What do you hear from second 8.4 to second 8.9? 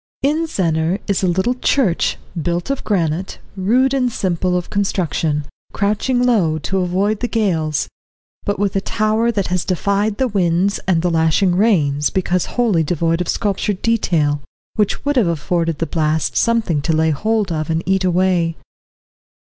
but with a